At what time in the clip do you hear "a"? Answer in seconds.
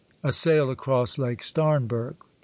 0.23-0.31